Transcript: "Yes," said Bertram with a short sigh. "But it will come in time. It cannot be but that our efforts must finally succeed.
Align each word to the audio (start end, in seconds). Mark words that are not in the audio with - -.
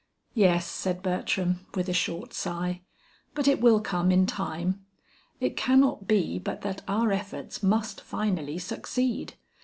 "Yes," 0.33 0.67
said 0.67 1.03
Bertram 1.03 1.67
with 1.75 1.87
a 1.87 1.93
short 1.93 2.33
sigh. 2.33 2.81
"But 3.35 3.47
it 3.47 3.61
will 3.61 3.79
come 3.79 4.11
in 4.11 4.25
time. 4.25 4.83
It 5.39 5.55
cannot 5.55 6.07
be 6.07 6.39
but 6.39 6.61
that 6.61 6.81
our 6.87 7.11
efforts 7.11 7.61
must 7.61 8.01
finally 8.01 8.57
succeed. 8.57 9.35